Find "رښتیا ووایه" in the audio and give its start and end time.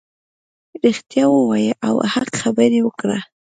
0.83-1.73